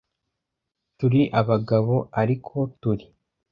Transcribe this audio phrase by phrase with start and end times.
[0.97, 3.05] Turi abagabo ariko turi,